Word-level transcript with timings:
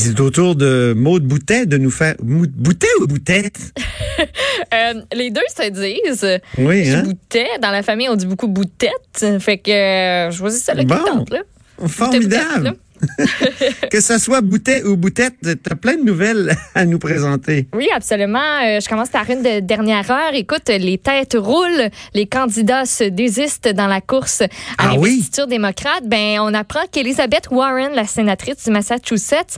C'est 0.00 0.20
au 0.20 0.30
tour 0.30 0.56
de 0.56 0.94
Maude 0.96 1.24
Boutet 1.24 1.66
de 1.66 1.76
nous 1.78 1.90
faire... 1.90 2.14
Boutet 2.20 2.88
ou 3.00 3.06
Boutette? 3.06 3.58
Euh, 4.74 5.00
les 5.14 5.30
deux 5.30 5.40
se 5.48 5.68
disent. 5.70 6.40
Oui, 6.58 6.88
hein? 6.90 7.02
boutais. 7.02 7.46
Dans 7.62 7.70
la 7.70 7.82
famille, 7.82 8.08
on 8.08 8.14
dit 8.16 8.26
beaucoup 8.26 8.46
boutette. 8.46 9.40
Fait 9.40 9.56
que 9.58 9.70
euh, 9.70 10.30
je 10.30 10.36
choisis 10.36 10.62
celle-là 10.62 10.84
Bon. 10.84 10.96
qui 10.96 11.04
tente, 11.04 11.30
là. 11.30 11.38
Formidable. 11.86 12.74
Que 13.90 14.00
ce 14.00 14.18
soit 14.18 14.40
Boutet 14.40 14.82
ou 14.84 14.96
Boutette, 14.96 15.34
t'as 15.62 15.74
plein 15.74 15.96
de 15.96 16.02
nouvelles 16.04 16.54
à 16.74 16.84
nous 16.84 16.98
présenter. 16.98 17.66
Oui, 17.74 17.88
absolument. 17.94 18.38
Euh, 18.64 18.80
je 18.80 18.88
commence 18.88 19.08
par 19.08 19.28
une 19.30 19.42
de 19.42 19.60
dernière 19.60 20.10
heure. 20.10 20.34
Écoute, 20.34 20.68
les 20.68 20.98
têtes 20.98 21.36
roulent. 21.38 21.88
Les 22.14 22.26
candidats 22.26 22.84
se 22.86 23.04
désistent 23.04 23.68
dans 23.68 23.86
la 23.86 24.00
course 24.00 24.42
à 24.42 24.46
Ah 24.78 24.94
oui? 24.98 25.10
l'investiture 25.10 25.46
démocrate. 25.46 26.02
Ben, 26.06 26.38
on 26.40 26.54
apprend 26.54 26.80
qu'Elizabeth 26.90 27.48
Warren, 27.50 27.92
la 27.94 28.04
sénatrice 28.06 28.64
du 28.64 28.70
Massachusetts, 28.70 29.56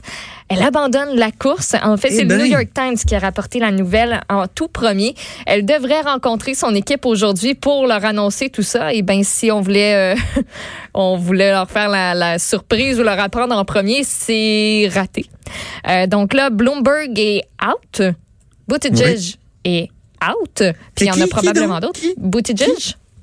elle 0.49 0.61
abandonne 0.61 1.15
la 1.15 1.31
course. 1.31 1.75
En 1.83 1.97
fait, 1.97 2.09
Eh 2.11 2.15
c'est 2.17 2.25
ben. 2.25 2.37
le 2.37 2.43
New 2.43 2.51
York 2.51 2.67
Times 2.73 2.95
qui 2.97 3.15
a 3.15 3.19
rapporté 3.19 3.59
la 3.59 3.71
nouvelle 3.71 4.21
en 4.29 4.47
tout 4.47 4.67
premier. 4.67 5.15
Elle 5.45 5.65
devrait 5.65 6.01
rencontrer 6.01 6.53
son 6.53 6.73
équipe 6.75 7.05
aujourd'hui 7.05 7.55
pour 7.55 7.87
leur 7.87 8.03
annoncer 8.05 8.49
tout 8.49 8.61
ça. 8.63 8.93
Et 8.93 9.01
ben, 9.01 9.23
si 9.23 9.51
on 9.51 9.61
voulait, 9.61 10.15
euh, 10.15 10.41
on 10.93 11.17
voulait 11.17 11.51
leur 11.51 11.69
faire 11.69 11.89
la, 11.89 12.13
la 12.13 12.39
surprise 12.39 12.99
ou 12.99 13.03
leur 13.03 13.19
apprendre 13.33 13.55
en 13.55 13.65
premier, 13.65 14.03
c'est 14.03 14.89
raté. 14.93 15.25
Euh, 15.87 16.05
donc 16.07 16.33
là, 16.33 16.49
Bloomberg 16.49 17.17
est 17.17 17.41
out. 17.65 18.01
Buttigieg 18.67 19.35
est 19.65 19.89
out. 20.23 20.63
Puis 20.95 21.05
il 21.05 21.07
y 21.07 21.11
en 21.11 21.19
a 21.19 21.27
probablement 21.27 21.79
d'autres. 21.79 21.99
Buttigieg. 22.17 22.69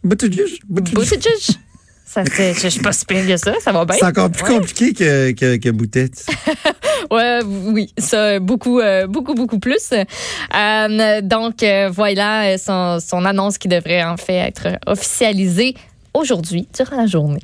Buttigieg? 0.02 0.60
Buttigieg. 0.68 1.56
Ça, 2.04 2.24
je 2.24 2.68
suis 2.68 2.80
pas 2.80 2.92
si 2.92 3.06
pire 3.06 3.24
que 3.24 3.36
ça. 3.36 3.54
Ça 3.60 3.70
va 3.70 3.84
bien. 3.84 3.94
C'est 4.00 4.04
encore 4.06 4.30
plus 4.30 4.42
Ouais. 4.42 4.58
compliqué 4.58 4.92
que, 4.92 5.30
que, 5.30 5.56
que 5.56 5.68
Boutette. 5.70 6.26
Ouais, 7.10 7.40
oui, 7.44 7.92
ça 7.98 8.38
beaucoup, 8.38 8.78
euh, 8.78 9.06
beaucoup, 9.08 9.34
beaucoup 9.34 9.58
plus. 9.58 9.90
Euh, 9.92 11.20
donc 11.22 11.62
euh, 11.62 11.88
voilà 11.92 12.56
son, 12.56 12.98
son 13.00 13.24
annonce 13.24 13.58
qui 13.58 13.66
devrait 13.66 14.04
en 14.04 14.16
fait 14.16 14.34
être 14.34 14.68
officialisée 14.86 15.74
aujourd'hui 16.14 16.68
durant 16.76 16.96
la 16.98 17.06
journée. 17.06 17.40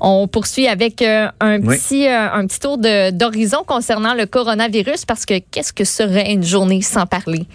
On 0.00 0.28
poursuit 0.28 0.68
avec 0.68 1.02
euh, 1.02 1.28
un 1.40 1.58
Oui. 1.60 1.76
petit 1.78 2.06
euh, 2.08 2.32
un 2.32 2.46
petit 2.46 2.60
tour 2.60 2.78
d'horizon 2.78 3.64
concernant 3.66 4.14
le 4.14 4.26
coronavirus 4.26 5.04
parce 5.04 5.24
que 5.26 5.38
qu'est-ce 5.38 5.72
que 5.72 5.84
serait 5.84 6.32
une 6.32 6.44
journée 6.44 6.82
sans 6.82 7.06
parler 7.06 7.46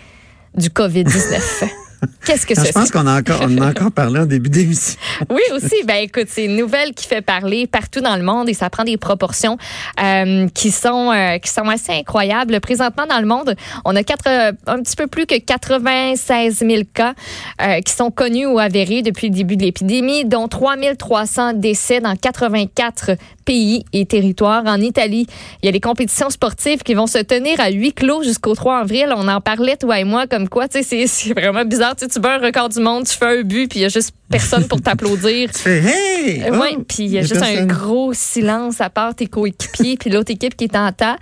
du 0.55 0.69
Covid-19 0.69 1.69
Qu'est-ce 2.25 2.45
que 2.45 2.53
Non, 2.55 2.61
ce 2.63 2.67
je 2.67 2.73
pense 2.73 2.91
qu'on 2.91 3.05
a 3.07 3.19
encore, 3.19 3.41
on 3.43 3.57
en 3.57 3.61
a 3.61 3.69
encore 3.69 3.91
parlé 3.91 4.19
en 4.19 4.25
début 4.25 4.49
d'émission. 4.49 4.99
Oui, 5.29 5.41
aussi. 5.53 5.83
Ben, 5.85 5.97
écoute, 6.03 6.27
c'est 6.29 6.45
une 6.45 6.55
nouvelle 6.55 6.93
qui 6.93 7.05
fait 7.07 7.21
parler 7.21 7.67
partout 7.67 8.01
dans 8.01 8.15
le 8.15 8.23
monde 8.23 8.49
et 8.49 8.53
ça 8.53 8.69
prend 8.69 8.83
des 8.83 8.97
proportions 8.97 9.57
euh, 10.03 10.47
qui 10.53 10.71
sont 10.71 11.11
euh, 11.11 11.37
qui 11.37 11.49
sont 11.51 11.67
assez 11.69 11.91
incroyables. 11.93 12.59
Présentement, 12.59 13.05
dans 13.07 13.19
le 13.19 13.27
monde, 13.27 13.55
on 13.85 13.95
a 13.95 14.03
quatre, 14.03 14.27
euh, 14.27 14.51
un 14.67 14.81
petit 14.81 14.95
peu 14.95 15.07
plus 15.07 15.25
que 15.25 15.37
96 15.37 16.59
000 16.59 16.81
cas 16.93 17.13
euh, 17.61 17.81
qui 17.81 17.93
sont 17.93 18.11
connus 18.11 18.45
ou 18.47 18.59
avérés 18.59 19.01
depuis 19.01 19.29
le 19.29 19.35
début 19.35 19.57
de 19.57 19.63
l'épidémie, 19.63 20.25
dont 20.25 20.47
3 20.47 20.75
300 20.97 21.53
décès 21.53 21.99
dans 21.99 22.15
84 22.15 23.11
pays 23.45 23.83
et 23.93 24.05
territoires. 24.05 24.63
En 24.65 24.79
Italie, 24.79 25.27
il 25.61 25.65
y 25.65 25.69
a 25.69 25.71
les 25.71 25.79
compétitions 25.79 26.29
sportives 26.29 26.79
qui 26.83 26.93
vont 26.93 27.07
se 27.07 27.17
tenir 27.19 27.59
à 27.59 27.69
huis 27.69 27.93
clos 27.93 28.23
jusqu'au 28.23 28.55
3 28.55 28.79
avril. 28.79 29.13
On 29.15 29.27
en 29.27 29.41
parlait, 29.41 29.77
toi 29.77 29.99
et 29.99 30.03
moi, 30.03 30.27
comme 30.27 30.47
quoi, 30.49 30.67
tu 30.67 30.79
sais, 30.79 30.83
c'est- 30.83 31.07
c'est 31.07 31.33
vraiment 31.33 31.65
bizarre. 31.65 31.90
Tu 31.97 32.05
sais, 32.05 32.07
tu 32.07 32.19
bats 32.19 32.35
un 32.35 32.45
record 32.45 32.69
du 32.69 32.79
monde, 32.79 33.05
tu 33.05 33.17
fais 33.17 33.39
un 33.39 33.41
but, 33.43 33.67
puis 33.67 33.79
il 33.79 33.83
y 33.83 33.85
a 33.85 33.89
juste 33.89 34.13
personne 34.29 34.65
pour 34.67 34.81
t'applaudir. 34.81 35.49
Tu 35.53 35.59
fais 35.59 35.79
Hey! 35.79 36.43
Euh, 36.43 36.51
Oh! 36.53 36.59
oui, 36.61 36.77
puis 36.87 37.03
il 37.03 37.11
y 37.11 37.17
a 37.17 37.21
juste 37.21 37.41
un 37.41 37.65
gros 37.65 38.13
silence 38.13 38.79
à 38.79 38.89
part 38.89 39.13
tes 39.15 39.25
coéquipiers 39.27 39.97
puis 39.97 40.09
l'autre 40.09 40.31
équipe 40.31 40.55
qui 40.55 40.65
est 40.65 40.75
en 40.75 40.91
tas. 40.91 41.17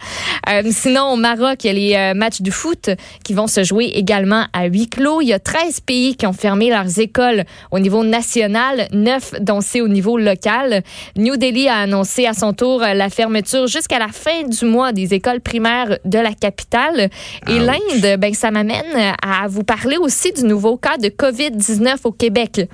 Euh, 0.50 0.62
sinon, 0.72 1.14
au 1.14 1.16
Maroc, 1.16 1.64
il 1.64 1.68
y 1.68 1.70
a 1.70 1.74
les 1.74 1.96
euh, 1.96 2.14
matchs 2.14 2.42
de 2.42 2.52
foot 2.52 2.90
qui 3.24 3.34
vont 3.34 3.48
se 3.48 3.64
jouer 3.64 3.86
également 3.96 4.46
à 4.54 4.66
huis 4.66 4.88
clos. 4.90 5.22
Il 5.22 5.30
y 5.30 5.34
a 5.34 5.40
13 5.40 5.80
pays 5.82 6.16
qui 6.16 6.28
ont 6.28 6.34
fermé 6.34 6.70
leurs 6.70 7.00
écoles 7.00 7.46
au 7.72 7.80
niveau 7.80 8.04
national, 8.04 8.88
9 8.92 9.36
dont 9.42 9.62
c'est 9.62 9.82
au 9.82 9.88
niveau 9.88 10.18
local. 10.18 10.84
New 11.18 11.38
Delhi 11.38 11.68
a 11.68 11.78
annoncé 11.78 12.26
à 12.28 12.34
son 12.34 12.54
tour 12.54 12.82
la 12.82 13.10
fermeture 13.10 13.66
jusqu'à 13.68 13.98
la 14.00 14.10
fin 14.10 14.44
du 14.44 14.66
mois 14.66 14.92
des 14.92 15.14
écoles 15.14 15.40
primaires 15.40 15.98
de 16.06 16.20
la 16.20 16.34
capitale. 16.34 17.10
Et 17.48 17.58
l'Inde, 17.60 18.20
ben, 18.20 18.34
ça 18.34 18.52
m'amène 18.52 19.14
à 19.24 19.48
vous 19.48 19.64
parler 19.64 19.98
aussi 19.98 20.32
du 20.34 20.44
nouveau 20.44 20.59
cas 20.78 20.98
de 20.98 21.10
COVID-19 21.10 21.98
au 22.04 22.12
Québec 22.12 22.70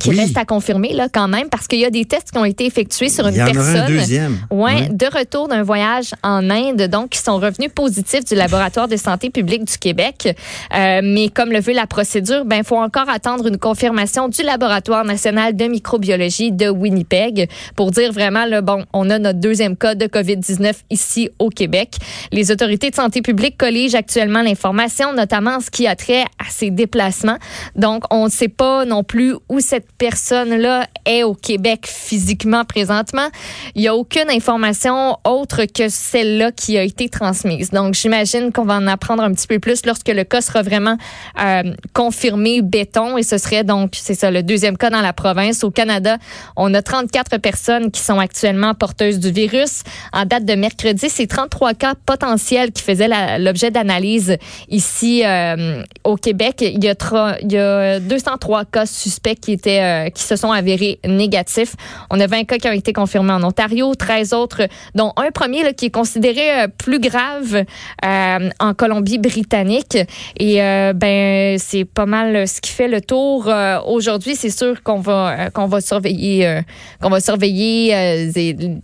qui 0.00 0.10
Oui. 0.10 0.18
reste 0.20 0.36
à 0.36 0.44
confirmer 0.44 0.92
là 0.92 1.08
quand 1.12 1.28
même 1.28 1.48
parce 1.48 1.68
qu'il 1.68 1.78
y 1.78 1.84
a 1.84 1.90
des 1.90 2.04
tests 2.04 2.32
qui 2.32 2.38
ont 2.38 2.44
été 2.44 2.66
effectués 2.66 3.08
sur 3.08 3.26
une 3.28 3.34
Il 3.34 3.38
y 3.38 3.42
en 3.42 3.44
aura 3.46 3.52
personne. 3.54 3.76
un 3.76 3.86
deuxième. 3.88 4.38
Ouais, 4.50 4.74
Ouais. 4.74 4.88
de 4.90 5.06
retour 5.06 5.48
d'un 5.48 5.62
voyage 5.62 6.10
en 6.22 6.48
Inde, 6.50 6.82
donc 6.88 7.10
qui 7.10 7.18
sont 7.18 7.36
revenus 7.38 7.70
positifs 7.74 8.24
du 8.24 8.34
laboratoire 8.34 8.88
de 8.88 8.96
santé 8.96 9.30
publique 9.30 9.64
du 9.64 9.78
Québec. 9.78 10.36
Euh, 10.74 11.00
mais 11.04 11.28
comme 11.28 11.52
le 11.52 11.60
veut 11.60 11.72
la 11.72 11.86
procédure, 11.86 12.44
ben 12.44 12.62
faut 12.64 12.76
encore 12.78 13.08
attendre 13.08 13.46
une 13.46 13.58
confirmation 13.58 14.28
du 14.28 14.42
laboratoire 14.42 15.04
national 15.04 15.54
de 15.56 15.64
microbiologie 15.66 16.52
de 16.52 16.68
Winnipeg 16.68 17.48
pour 17.76 17.90
dire 17.90 18.12
vraiment 18.12 18.44
là 18.46 18.62
bon, 18.62 18.84
on 18.92 19.10
a 19.10 19.18
notre 19.18 19.38
deuxième 19.40 19.76
cas 19.76 19.94
de 19.94 20.06
Covid-19 20.06 20.72
ici 20.90 21.30
au 21.38 21.48
Québec. 21.50 21.96
Les 22.32 22.50
autorités 22.50 22.90
de 22.90 22.94
santé 22.94 23.22
publique 23.22 23.56
colligent 23.58 23.94
actuellement 23.94 24.42
l'information, 24.42 25.12
notamment 25.12 25.56
en 25.56 25.60
ce 25.60 25.70
qui 25.70 25.86
a 25.86 25.96
trait 25.96 26.22
à 26.38 26.44
ces 26.50 26.70
déplacements. 26.70 27.36
Donc 27.76 28.04
on 28.10 28.24
ne 28.26 28.30
sait 28.30 28.48
pas 28.48 28.84
non 28.84 29.04
plus 29.04 29.34
où 29.48 29.60
cette 29.60 29.86
personne-là 29.98 30.86
est 31.06 31.22
au 31.22 31.34
Québec 31.34 31.86
physiquement 31.86 32.64
présentement. 32.64 33.28
Il 33.74 33.82
n'y 33.82 33.88
a 33.88 33.94
aucune 33.94 34.30
information 34.30 35.16
autre 35.24 35.64
que 35.64 35.88
celle-là 35.88 36.52
qui 36.52 36.78
a 36.78 36.82
été 36.82 37.08
transmise. 37.08 37.70
Donc, 37.70 37.94
j'imagine 37.94 38.52
qu'on 38.52 38.64
va 38.64 38.74
en 38.74 38.86
apprendre 38.86 39.22
un 39.22 39.32
petit 39.32 39.46
peu 39.46 39.58
plus 39.58 39.84
lorsque 39.86 40.08
le 40.08 40.24
cas 40.24 40.40
sera 40.40 40.62
vraiment 40.62 40.96
euh, 41.40 41.74
confirmé 41.92 42.62
béton. 42.62 43.18
Et 43.18 43.22
ce 43.22 43.38
serait 43.38 43.64
donc, 43.64 43.92
c'est 43.94 44.14
ça, 44.14 44.30
le 44.30 44.42
deuxième 44.42 44.76
cas 44.76 44.90
dans 44.90 45.00
la 45.00 45.12
province. 45.12 45.64
Au 45.64 45.70
Canada, 45.70 46.18
on 46.56 46.72
a 46.74 46.82
34 46.82 47.38
personnes 47.38 47.90
qui 47.90 48.00
sont 48.00 48.18
actuellement 48.18 48.74
porteuses 48.74 49.18
du 49.18 49.30
virus. 49.30 49.82
En 50.12 50.24
date 50.24 50.44
de 50.44 50.54
mercredi, 50.54 51.08
c'est 51.08 51.26
33 51.26 51.74
cas 51.74 51.94
potentiels 52.06 52.72
qui 52.72 52.82
faisaient 52.82 53.08
l'objet 53.38 53.70
d'analyse 53.70 54.36
ici 54.68 55.22
euh, 55.24 55.82
au 56.04 56.16
Québec. 56.16 56.56
Il 56.60 56.82
y, 56.84 56.88
a 56.88 56.94
il 57.42 57.52
y 57.52 57.58
a 57.58 58.00
203 58.00 58.64
cas 58.66 58.86
suspects 58.86 59.38
qui 59.40 59.52
étaient 59.52 59.79
euh, 59.80 60.10
qui 60.10 60.22
se 60.22 60.36
sont 60.36 60.52
avérés 60.52 61.00
négatifs. 61.06 61.74
On 62.10 62.20
a 62.20 62.26
20 62.26 62.44
cas 62.44 62.58
qui 62.58 62.68
ont 62.68 62.72
été 62.72 62.92
confirmés 62.92 63.32
en 63.32 63.42
Ontario, 63.42 63.94
13 63.94 64.32
autres, 64.32 64.62
dont 64.94 65.12
un 65.16 65.30
premier 65.30 65.74
qui 65.74 65.86
est 65.86 65.90
considéré 65.90 66.62
euh, 66.62 66.68
plus 66.68 67.00
grave 67.00 67.64
euh, 68.04 68.50
en 68.58 68.74
Colombie-Britannique. 68.74 69.98
Et 70.38 70.56
ben 70.94 71.58
c'est 71.58 71.84
pas 71.84 72.06
mal 72.06 72.46
ce 72.46 72.60
qui 72.60 72.70
fait 72.70 72.88
le 72.88 73.00
tour 73.00 73.50
aujourd'hui. 73.86 74.36
C'est 74.36 74.50
sûr 74.50 74.82
qu'on 74.82 75.00
va 75.00 75.50
qu'on 75.50 75.66
va 75.66 75.80
surveiller 75.80 76.60
qu'on 77.00 77.10
va 77.10 77.20
surveiller 77.20 78.30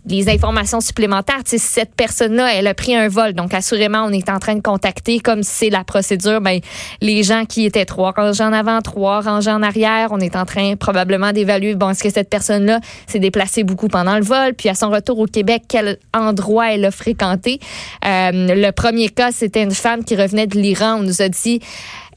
les 0.05 0.29
informations 0.29 0.81
supplémentaires. 0.81 1.41
Cette 1.45 1.95
personne-là, 1.95 2.53
elle 2.53 2.67
a 2.67 2.73
pris 2.73 2.95
un 2.95 3.07
vol, 3.07 3.33
donc 3.33 3.53
assurément 3.53 4.03
on 4.05 4.11
est 4.11 4.29
en 4.29 4.39
train 4.39 4.55
de 4.55 4.61
contacter, 4.61 5.19
comme 5.19 5.43
c'est 5.43 5.69
la 5.69 5.83
procédure, 5.83 6.41
ben 6.41 6.59
les 7.01 7.23
gens 7.23 7.45
qui 7.45 7.65
étaient 7.65 7.85
trois 7.85 8.11
rangées 8.11 8.43
en 8.43 8.53
avant, 8.53 8.81
trois 8.81 9.21
rangées 9.21 9.51
en 9.51 9.63
arrière, 9.63 10.09
on 10.11 10.19
est 10.19 10.35
en 10.35 10.45
train 10.45 10.75
probablement 10.87 11.33
d'évaluer, 11.33 11.75
bon, 11.75 11.89
est-ce 11.89 12.01
que 12.01 12.09
cette 12.09 12.29
personne-là 12.29 12.79
s'est 13.07 13.19
déplacée 13.19 13.65
beaucoup 13.65 13.89
pendant 13.89 14.15
le 14.15 14.23
vol, 14.23 14.53
puis 14.53 14.69
à 14.69 14.73
son 14.73 14.89
retour 14.89 15.19
au 15.19 15.25
Québec, 15.25 15.63
quel 15.67 15.97
endroit 16.13 16.73
elle 16.73 16.85
a 16.85 16.91
fréquenté? 16.91 17.59
Euh, 18.05 18.31
le 18.33 18.71
premier 18.71 19.09
cas, 19.09 19.33
c'était 19.33 19.63
une 19.63 19.73
femme 19.73 20.05
qui 20.05 20.15
revenait 20.15 20.47
de 20.47 20.57
l'Iran. 20.57 20.99
On 20.99 21.03
nous 21.03 21.21
a 21.21 21.27
dit, 21.27 21.59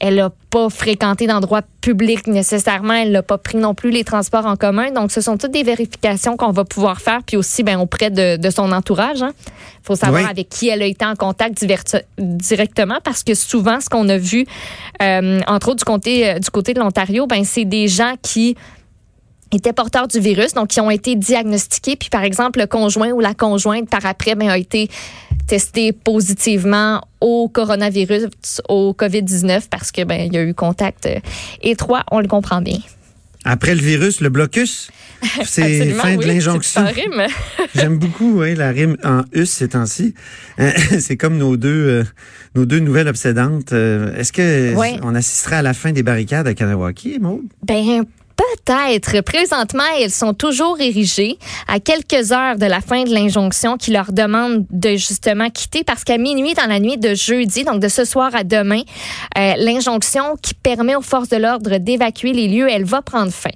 elle 0.03 0.15
n'a 0.15 0.31
pas 0.49 0.67
fréquenté 0.69 1.27
d'endroits 1.27 1.61
publics 1.79 2.25
nécessairement, 2.25 2.93
elle 2.95 3.11
n'a 3.11 3.21
pas 3.21 3.37
pris 3.37 3.59
non 3.59 3.75
plus 3.75 3.91
les 3.91 4.03
transports 4.03 4.47
en 4.47 4.55
commun. 4.55 4.91
Donc, 4.91 5.11
ce 5.11 5.21
sont 5.21 5.37
toutes 5.37 5.51
des 5.51 5.61
vérifications 5.61 6.37
qu'on 6.37 6.51
va 6.51 6.65
pouvoir 6.65 6.99
faire, 6.99 7.19
puis 7.23 7.37
aussi 7.37 7.61
ben, 7.61 7.79
auprès 7.79 8.09
de, 8.09 8.35
de 8.35 8.49
son 8.49 8.71
entourage. 8.71 9.19
Il 9.21 9.83
faut 9.83 9.95
savoir 9.95 10.23
Oui. 10.23 10.27
avec 10.29 10.49
qui 10.49 10.69
elle 10.69 10.81
a 10.81 10.87
été 10.87 11.05
en 11.05 11.15
contact 11.15 11.63
directement, 12.17 12.97
parce 13.03 13.23
que 13.23 13.35
souvent, 13.35 13.79
ce 13.79 13.89
qu'on 13.89 14.09
a 14.09 14.17
vu, 14.17 14.47
euh, 15.03 15.39
entre 15.47 15.69
autres 15.69 15.77
du 15.77 15.85
côté, 15.85 16.29
euh, 16.29 16.39
du 16.39 16.49
côté 16.49 16.73
de 16.73 16.79
l'Ontario, 16.79 17.27
ben, 17.27 17.43
c'est 17.43 17.65
des 17.65 17.87
gens 17.87 18.15
qui 18.23 18.57
étaient 19.51 19.73
porteurs 19.73 20.07
du 20.07 20.19
virus, 20.19 20.53
donc 20.53 20.69
qui 20.69 20.81
ont 20.81 20.89
été 20.89 21.15
diagnostiqués, 21.15 21.95
puis 21.95 22.09
par 22.09 22.23
exemple 22.23 22.59
le 22.59 22.67
conjoint 22.67 23.11
ou 23.11 23.19
la 23.19 23.33
conjointe 23.33 23.89
par 23.89 24.05
après 24.05 24.33
ben, 24.33 24.49
a 24.49 24.57
été 24.57 24.89
testé 25.47 25.91
positivement 25.91 27.01
au 27.19 27.49
coronavirus, 27.49 28.61
au 28.69 28.93
COVID-19, 28.97 29.63
parce 29.69 29.91
que 29.91 30.03
ben 30.03 30.27
il 30.27 30.33
y 30.33 30.37
a 30.37 30.43
eu 30.43 30.53
contact 30.53 31.05
euh, 31.05 31.19
étroit, 31.61 32.03
on 32.11 32.19
le 32.19 32.27
comprend 32.27 32.61
bien. 32.61 32.79
Après 33.43 33.73
le 33.73 33.81
virus, 33.81 34.21
le 34.21 34.29
blocus, 34.29 34.91
c'est 35.45 35.89
fin 35.91 36.15
de 36.15 36.25
l'injonction. 36.25 36.85
J'aime 37.75 37.97
beaucoup 37.97 38.41
oui, 38.41 38.55
la 38.55 38.69
rime 38.69 38.97
en 39.03 39.23
us 39.33 39.49
ces 39.49 39.69
temps-ci. 39.69 40.13
c'est 40.99 41.17
comme 41.17 41.37
nos 41.37 41.57
deux 41.57 41.69
euh, 41.69 42.03
nos 42.53 42.65
deux 42.65 42.79
nouvelles 42.79 43.07
obsédantes. 43.07 43.73
Euh, 43.73 44.15
est-ce 44.15 44.31
que 44.31 44.75
on 45.03 45.15
assistera 45.15 45.57
à 45.57 45.61
la 45.61 45.73
fin 45.73 45.91
des 45.91 46.03
barricades 46.03 46.47
à 46.47 46.53
Kanawaki, 46.53 47.17
Maud? 47.19 47.41
Ben 47.63 48.05
Peut-être. 48.41 49.21
Présentement, 49.21 49.83
elles 49.99 50.11
sont 50.11 50.33
toujours 50.33 50.79
érigées 50.79 51.37
à 51.67 51.79
quelques 51.79 52.31
heures 52.31 52.57
de 52.57 52.65
la 52.65 52.81
fin 52.81 53.03
de 53.03 53.13
l'injonction 53.13 53.77
qui 53.77 53.91
leur 53.91 54.11
demande 54.11 54.65
de 54.71 54.91
justement 54.91 55.49
quitter 55.49 55.83
parce 55.83 56.03
qu'à 56.03 56.17
minuit 56.17 56.53
dans 56.55 56.67
la 56.67 56.79
nuit 56.79 56.97
de 56.97 57.13
jeudi, 57.13 57.63
donc 57.63 57.79
de 57.79 57.87
ce 57.87 58.03
soir 58.03 58.31
à 58.33 58.43
demain, 58.43 58.81
euh, 59.37 59.53
l'injonction 59.57 60.37
qui 60.41 60.53
permet 60.53 60.95
aux 60.95 61.01
forces 61.01 61.29
de 61.29 61.37
l'ordre 61.37 61.77
d'évacuer 61.77 62.33
les 62.33 62.47
lieux, 62.47 62.67
elle 62.69 62.85
va 62.85 63.01
prendre 63.01 63.31
fin. 63.31 63.51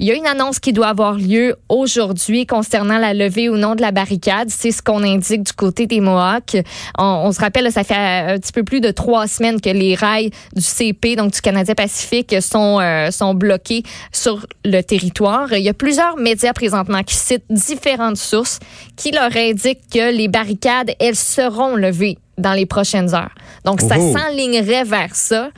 Il 0.00 0.06
y 0.06 0.10
a 0.10 0.14
une 0.14 0.26
annonce 0.26 0.58
qui 0.58 0.72
doit 0.72 0.88
avoir 0.88 1.14
lieu 1.14 1.56
aujourd'hui 1.68 2.46
concernant 2.46 2.98
la 2.98 3.14
levée 3.14 3.48
ou 3.48 3.56
non 3.56 3.74
de 3.74 3.80
la 3.80 3.92
barricade. 3.92 4.50
C'est 4.50 4.72
ce 4.72 4.82
qu'on 4.82 5.02
indique 5.04 5.44
du 5.44 5.52
côté 5.52 5.86
des 5.86 6.00
Mohawks. 6.00 6.56
On, 6.98 7.30
se 7.30 7.40
rappelle, 7.40 7.70
ça 7.70 7.84
fait 7.84 7.94
un 7.94 8.38
petit 8.38 8.52
peu 8.52 8.64
plus 8.64 8.80
de 8.80 8.90
trois 8.90 9.28
semaines 9.28 9.60
que 9.60 9.70
les 9.70 9.94
rails 9.94 10.30
du 10.54 10.62
CP, 10.62 11.16
donc 11.16 11.32
du 11.32 11.40
Canadien 11.40 11.74
Pacifique, 11.74 12.34
sont, 12.42 12.80
euh, 12.80 13.10
sont 13.10 13.34
bloqués 13.34 13.84
sur 14.12 14.46
le 14.64 14.80
territoire. 14.82 15.52
Il 15.52 15.62
y 15.62 15.68
a 15.68 15.74
plusieurs 15.74 16.16
médias 16.16 16.52
présentement 16.52 17.02
qui 17.02 17.14
citent 17.14 17.44
différentes 17.48 18.16
sources 18.16 18.58
qui 18.96 19.12
leur 19.12 19.36
indiquent 19.36 19.88
que 19.92 20.14
les 20.14 20.28
barricades, 20.28 20.92
elles 20.98 21.16
seront 21.16 21.76
levées 21.76 22.18
dans 22.36 22.52
les 22.52 22.66
prochaines 22.66 23.14
heures. 23.14 23.34
Donc, 23.64 23.80
ça 23.80 23.96
oh. 23.98 24.12
s'enlignerait 24.16 24.84
vers 24.84 25.14
ça, 25.14 25.50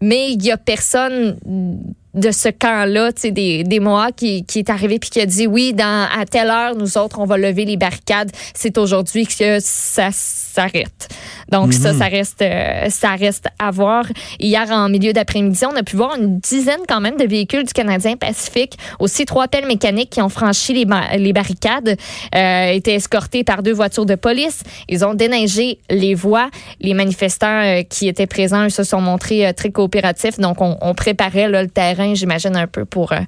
mais 0.00 0.32
il 0.32 0.44
y 0.44 0.50
a 0.50 0.56
personne 0.56 1.36
de 2.14 2.30
ce 2.30 2.48
camp-là, 2.48 3.12
tu 3.12 3.22
sais, 3.22 3.30
des, 3.30 3.64
des 3.64 3.80
Mohawks 3.80 4.16
qui, 4.16 4.44
qui 4.44 4.60
est 4.60 4.70
arrivé 4.70 4.98
puis 4.98 5.10
qui 5.10 5.20
a 5.20 5.26
dit 5.26 5.46
oui, 5.46 5.72
dans 5.72 6.08
à 6.16 6.24
telle 6.26 6.48
heure, 6.48 6.76
nous 6.76 6.96
autres, 6.96 7.18
on 7.18 7.24
va 7.24 7.36
lever 7.36 7.64
les 7.64 7.76
barricades. 7.76 8.30
C'est 8.54 8.78
aujourd'hui 8.78 9.26
que 9.26 9.58
ça 9.60 10.08
s'arrête. 10.12 11.08
Donc 11.50 11.72
ça, 11.72 11.92
mhm. 11.92 11.98
ça 11.98 12.04
reste, 12.06 12.42
euh, 12.42 12.88
ça 12.90 13.10
reste 13.16 13.46
à 13.58 13.70
voir. 13.70 14.04
Hier, 14.38 14.70
en 14.70 14.88
milieu 14.88 15.12
d'après-midi, 15.12 15.64
on 15.66 15.76
a 15.76 15.82
pu 15.82 15.96
voir 15.96 16.16
une 16.16 16.38
dizaine 16.38 16.80
quand 16.88 17.00
même 17.00 17.16
de 17.16 17.24
véhicules 17.24 17.64
du 17.64 17.72
Canadien 17.72 18.16
Pacifique, 18.16 18.78
aussi 18.98 19.24
trois 19.24 19.48
pelles 19.48 19.66
mécaniques 19.66 20.10
qui 20.10 20.22
ont 20.22 20.28
franchi 20.28 20.72
les, 20.72 20.86
les 21.18 21.32
barricades, 21.32 21.96
euh, 22.34 22.66
étaient 22.68 22.94
escortés 22.94 23.44
par 23.44 23.62
deux 23.62 23.72
voitures 23.72 24.06
de 24.06 24.14
police. 24.14 24.62
Ils 24.88 25.04
ont 25.04 25.14
déneigé 25.14 25.78
les 25.90 26.14
voies. 26.14 26.48
Les 26.80 26.94
manifestants 26.94 27.62
euh, 27.62 27.82
qui 27.82 28.08
étaient 28.08 28.26
présents 28.26 28.70
se 28.70 28.84
sont 28.84 29.00
montrés 29.00 29.46
euh, 29.46 29.52
très 29.52 29.70
coopératifs. 29.70 30.38
Donc 30.38 30.60
on, 30.60 30.76
on 30.80 30.94
préparait 30.94 31.48
là, 31.48 31.62
le 31.62 31.68
terrain 31.68 32.03
j'imagine, 32.14 32.56
un 32.56 32.66
peu 32.66 32.84
pour, 32.84 33.12
euh, 33.12 33.20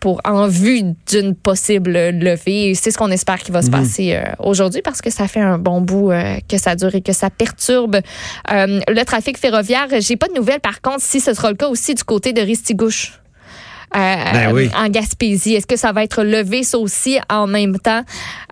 pour 0.00 0.20
en 0.24 0.46
vue 0.46 0.82
d'une 1.08 1.34
possible 1.34 1.92
levée. 1.92 2.74
C'est 2.74 2.90
ce 2.90 2.98
qu'on 2.98 3.10
espère 3.10 3.38
qu'il 3.38 3.52
va 3.52 3.62
se 3.62 3.66
mhm. 3.66 3.72
passer 3.72 4.14
euh, 4.14 4.22
aujourd'hui 4.38 4.82
parce 4.82 5.00
que 5.00 5.10
ça 5.10 5.28
fait 5.28 5.40
un 5.40 5.58
bon 5.58 5.80
bout 5.80 6.10
euh, 6.10 6.36
que 6.48 6.58
ça 6.58 6.76
dure 6.76 6.94
et 6.94 7.02
que 7.02 7.12
ça 7.12 7.30
perturbe 7.30 8.00
le 8.48 9.04
trafic 9.04 9.38
ferroviaire. 9.38 9.88
J'ai 10.00 10.16
pas 10.16 10.28
de 10.28 10.34
nouvelles, 10.34 10.60
par 10.60 10.80
contre, 10.80 11.00
si 11.00 11.20
ce 11.20 11.34
sera 11.34 11.50
le 11.50 11.56
cas 11.56 11.68
aussi 11.68 11.94
du 11.94 12.04
côté 12.04 12.32
de 12.32 12.40
Ristigouche. 12.40 13.18
Ben 13.94 14.70
en 14.74 14.88
Gaspésie. 14.88 15.52
Est-ce 15.52 15.66
que 15.66 15.76
ça 15.76 15.92
va 15.92 16.02
être 16.02 16.24
levé 16.24 16.62
ça 16.62 16.78
aussi 16.78 17.18
en 17.28 17.46
même 17.46 17.78
temps? 17.78 18.02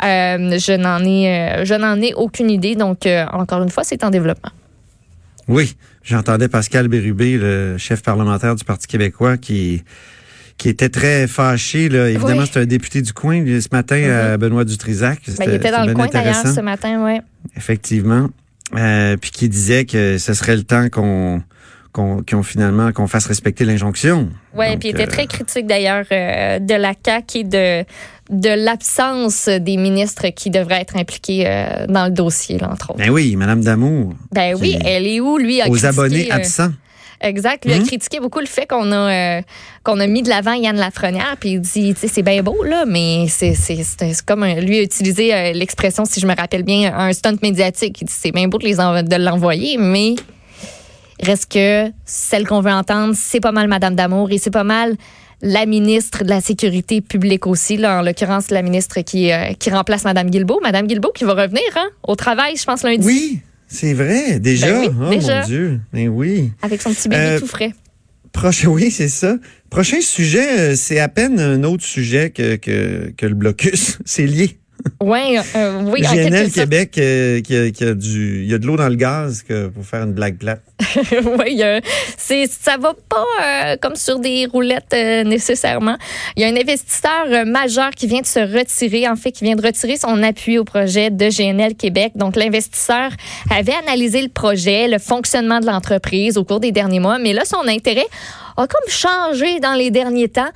je 0.02 0.76
n'en 0.76 1.02
ai, 1.02 1.64
je 1.64 1.72
n'en 1.72 1.98
ai 1.98 2.12
aucune 2.12 2.50
idée. 2.50 2.74
Donc, 2.74 3.08
encore 3.32 3.62
une 3.62 3.70
fois, 3.70 3.82
c'est 3.82 4.04
en 4.04 4.10
développement. 4.10 4.50
Oui, 5.48 5.74
j'entendais 6.02 6.48
Pascal 6.48 6.88
Bérubé, 6.88 7.36
le 7.36 7.76
chef 7.78 8.02
parlementaire 8.02 8.54
du 8.54 8.64
Parti 8.64 8.86
québécois, 8.86 9.36
qui 9.36 9.82
qui 10.60 10.68
était 10.68 10.90
très 10.90 11.26
fâché. 11.26 11.88
Là. 11.88 12.10
Évidemment, 12.10 12.44
c'est 12.44 12.60
un 12.60 12.66
député 12.66 13.00
du 13.00 13.14
coin 13.14 13.42
ce 13.46 13.68
matin 13.72 13.96
à 13.96 14.36
mm-hmm. 14.36 14.38
Benoît 14.38 14.64
Dutrisac. 14.66 15.20
Ben, 15.38 15.46
il 15.48 15.54
était 15.54 15.70
dans 15.70 15.86
le 15.86 15.94
coin 15.94 16.06
d'ailleurs 16.06 16.46
ce 16.46 16.60
matin, 16.60 17.02
oui. 17.02 17.20
Effectivement. 17.56 18.28
Euh, 18.76 19.16
puis 19.16 19.30
qui 19.30 19.48
disait 19.48 19.86
que 19.86 20.18
ce 20.18 20.34
serait 20.34 20.56
le 20.56 20.62
temps 20.62 20.90
qu'on 20.90 21.42
qu'on 21.92 22.42
finalement 22.42 22.92
qu'on 22.92 23.06
fasse 23.06 23.26
respecter 23.26 23.64
l'injonction. 23.64 24.28
Oui, 24.54 24.76
puis 24.76 24.90
il 24.90 24.92
était 24.92 25.04
euh, 25.04 25.06
très 25.06 25.26
critique 25.26 25.66
d'ailleurs 25.66 26.04
euh, 26.12 26.58
de 26.58 26.74
la 26.74 26.92
CAQ 27.04 27.38
et 27.38 27.44
de 27.44 27.84
de 28.30 28.64
l'absence 28.64 29.48
des 29.48 29.76
ministres 29.76 30.28
qui 30.28 30.50
devraient 30.50 30.80
être 30.80 30.96
impliqués 30.96 31.48
euh, 31.48 31.86
dans 31.88 32.04
le 32.04 32.12
dossier, 32.12 32.58
là, 32.58 32.70
entre 32.70 32.90
autres. 32.90 33.00
Ben 33.00 33.10
oui, 33.10 33.34
Madame 33.34 33.60
Damour. 33.60 34.14
Ben 34.30 34.54
oui, 34.60 34.78
elle 34.84 35.08
est 35.08 35.18
où, 35.18 35.36
lui? 35.36 35.60
A 35.60 35.68
aux 35.68 35.84
abonnés 35.84 36.30
absents. 36.30 36.70
Exact. 37.20 37.64
Lui 37.64 37.72
a 37.72 37.80
hmm? 37.80 37.86
critiqué 37.86 38.20
beaucoup 38.20 38.38
le 38.38 38.46
fait 38.46 38.68
qu'on 38.68 38.92
a 38.92 39.42
qu'on 39.82 39.98
a 39.98 40.06
mis 40.06 40.22
de 40.22 40.28
l'avant 40.28 40.52
Yann 40.52 40.76
Lafrenière, 40.76 41.36
puis 41.40 41.50
il 41.50 41.60
dit, 41.60 41.92
tu 41.94 42.00
sais, 42.00 42.08
c'est 42.08 42.22
bien 42.22 42.42
beau 42.42 42.62
là, 42.62 42.84
mais 42.86 43.26
c'est 43.28 43.56
comme 44.24 44.44
lui 44.44 44.78
a 44.78 44.82
utilisé 44.82 45.52
l'expression, 45.52 46.04
si 46.04 46.20
je 46.20 46.26
me 46.26 46.34
rappelle 46.34 46.62
bien, 46.62 46.94
un 46.96 47.12
stunt 47.12 47.36
médiatique. 47.42 48.00
Il 48.00 48.04
dit, 48.04 48.14
c'est 48.16 48.32
bien 48.32 48.46
beau 48.46 48.58
de 48.58 48.64
les 48.64 48.76
de 48.76 49.16
l'envoyer, 49.16 49.76
mais 49.76 50.14
Reste 51.22 51.52
que 51.52 51.92
celle 52.04 52.46
qu'on 52.46 52.60
veut 52.60 52.70
entendre, 52.70 53.14
c'est 53.16 53.40
pas 53.40 53.52
mal 53.52 53.68
Madame 53.68 53.94
Damour 53.94 54.30
et 54.30 54.38
c'est 54.38 54.50
pas 54.50 54.64
mal 54.64 54.96
la 55.42 55.66
ministre 55.66 56.24
de 56.24 56.28
la 56.28 56.40
Sécurité 56.40 57.00
publique 57.00 57.46
aussi, 57.46 57.76
là, 57.76 58.00
en 58.00 58.02
l'occurrence 58.02 58.50
la 58.50 58.62
ministre 58.62 59.00
qui, 59.00 59.32
euh, 59.32 59.52
qui 59.58 59.70
remplace 59.70 60.04
Madame 60.04 60.30
Guilbeault. 60.30 60.60
Madame 60.62 60.86
Guilbeault 60.86 61.12
qui 61.12 61.24
va 61.24 61.32
revenir 61.32 61.62
hein, 61.76 61.88
au 62.06 62.14
travail, 62.14 62.56
je 62.56 62.64
pense, 62.64 62.82
lundi. 62.82 63.06
Oui, 63.06 63.40
c'est 63.66 63.94
vrai, 63.94 64.38
déjà. 64.38 64.66
Ben 64.66 64.88
oh 64.88 64.92
mon 64.92 65.44
Dieu, 65.46 65.80
mais 65.92 66.06
ben 66.06 66.14
oui. 66.14 66.52
Avec 66.62 66.82
son 66.82 66.92
petit 66.92 67.08
bébé 67.08 67.22
euh, 67.22 67.40
tout 67.40 67.46
frais. 67.46 67.72
Prochain, 68.32 68.68
oui, 68.70 68.90
c'est 68.90 69.08
ça. 69.08 69.36
Prochain 69.70 70.00
sujet, 70.00 70.58
euh, 70.58 70.76
c'est 70.76 71.00
à 71.00 71.08
peine 71.08 71.40
un 71.40 71.62
autre 71.64 71.84
sujet 71.84 72.30
que, 72.30 72.56
que, 72.56 73.12
que 73.16 73.26
le 73.26 73.34
blocus. 73.34 73.98
c'est 74.04 74.26
lié. 74.26 74.59
Ouais, 75.02 75.38
euh, 75.56 75.82
oui, 75.86 76.02
GNL 76.02 76.50
Québec 76.50 76.96
euh, 76.98 77.40
qui, 77.40 77.56
a, 77.56 77.70
qui, 77.70 77.84
a, 77.84 77.94
du, 77.94 78.42
il 78.42 78.50
y 78.50 78.54
a 78.54 78.58
de 78.58 78.66
l'eau 78.66 78.76
dans 78.76 78.88
le 78.88 78.96
gaz 78.96 79.42
que 79.42 79.68
pour 79.68 79.84
faire 79.84 80.02
une 80.02 80.12
blague 80.12 80.36
plate. 80.36 80.60
oui, 81.38 81.62
c'est 82.18 82.46
ça 82.46 82.76
va 82.76 82.92
pas 83.08 83.24
euh, 83.42 83.76
comme 83.80 83.96
sur 83.96 84.18
des 84.18 84.46
roulettes 84.46 84.92
euh, 84.92 85.24
nécessairement. 85.24 85.96
Il 86.36 86.42
y 86.42 86.44
a 86.44 86.48
un 86.48 86.56
investisseur 86.56 87.46
majeur 87.46 87.90
qui 87.90 88.06
vient 88.06 88.20
de 88.20 88.26
se 88.26 88.40
retirer, 88.40 89.08
en 89.08 89.16
fait, 89.16 89.32
qui 89.32 89.44
vient 89.44 89.56
de 89.56 89.64
retirer 89.64 89.96
son 89.96 90.22
appui 90.22 90.58
au 90.58 90.64
projet 90.64 91.10
de 91.10 91.28
GNL 91.28 91.76
Québec. 91.76 92.12
Donc 92.14 92.36
l'investisseur 92.36 93.10
avait 93.50 93.74
analysé 93.86 94.20
le 94.20 94.28
projet, 94.28 94.86
le 94.86 94.98
fonctionnement 94.98 95.60
de 95.60 95.66
l'entreprise 95.66 96.36
au 96.36 96.44
cours 96.44 96.60
des 96.60 96.72
derniers 96.72 97.00
mois, 97.00 97.18
mais 97.18 97.32
là 97.32 97.44
son 97.44 97.66
intérêt 97.66 98.06
a 98.56 98.66
comme 98.66 98.88
changé 98.88 99.60
dans 99.60 99.74
les 99.74 99.90
derniers 99.90 100.28
temps 100.28 100.50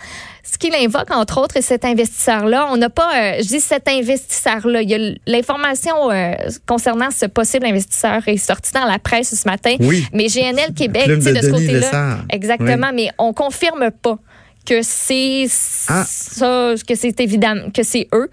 ce 0.44 0.58
qu'il 0.58 0.74
invoque, 0.74 1.10
entre 1.10 1.40
autres, 1.40 1.62
cet 1.62 1.86
investisseur-là, 1.86 2.68
on 2.70 2.76
n'a 2.76 2.90
pas, 2.90 3.10
euh, 3.16 3.32
je 3.38 3.48
dis 3.48 3.60
cet 3.60 3.88
investisseur-là, 3.88 4.82
il 4.82 4.90
y 4.90 4.94
a 4.94 5.14
l'information 5.26 6.10
euh, 6.10 6.34
concernant 6.66 7.10
ce 7.10 7.24
possible 7.24 7.64
investisseur 7.64 8.20
est 8.28 8.36
sortie 8.36 8.72
dans 8.72 8.84
la 8.84 8.98
presse 8.98 9.34
ce 9.34 9.48
matin. 9.48 9.74
Oui. 9.80 10.06
Mais 10.12 10.26
GNL 10.26 10.74
Québec, 10.76 11.06
sais, 11.22 11.32
de, 11.32 11.40
ce 11.40 11.50
côté-là. 11.50 12.18
Exactement, 12.30 12.90
mais 12.92 13.08
on 13.16 13.32
confirme 13.32 13.90
pas 13.90 14.18
que 14.66 14.80
c'est 14.82 15.46
ah. 15.88 16.04
ça, 16.06 16.74
que 16.86 16.94
c'est 16.94 17.18
évident, 17.20 17.70
que 17.72 17.82
c'est 17.82 18.08
eux. 18.12 18.28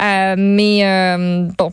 Euh, 0.00 0.34
mais 0.38 1.16
bon, 1.58 1.72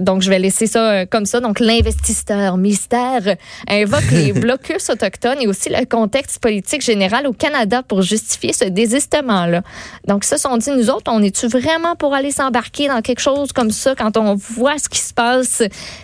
donc, 0.00 0.22
je 0.22 0.30
vais 0.30 0.38
laisser 0.38 0.66
ça 0.66 0.90
euh, 0.90 1.06
comme 1.08 1.26
ça. 1.26 1.40
Donc, 1.40 1.60
l'investisseur 1.60 2.56
mystère 2.56 3.36
invoque 3.68 4.10
les 4.10 4.32
blocus 4.40 4.90
autochtones 4.90 5.38
et 5.40 5.46
aussi 5.46 5.70
le 5.70 5.84
contexte 5.86 6.38
politique 6.40 6.82
général 6.82 7.26
au 7.26 7.32
Canada 7.32 7.82
pour 7.82 8.02
justifier 8.02 8.52
ce 8.52 8.64
désistement-là. 8.64 9.62
Donc, 10.06 10.24
ça, 10.24 10.38
sont 10.38 10.56
dit, 10.56 10.70
nous 10.70 10.90
autres, 10.90 11.10
on 11.10 11.22
est-tu 11.22 11.46
vraiment 11.46 11.96
pour 11.96 12.14
aller 12.14 12.30
s'embarquer 12.30 12.88
dans 12.88 13.00
quelque 13.00 13.20
chose 13.20 13.52
comme 13.52 13.70
ça 13.70 13.94
quand 13.94 14.16
on 14.16 14.34
voit 14.34 14.78
ce 14.78 14.88
qui 14.88 15.00
se 15.00 15.14
passe? 15.14 15.62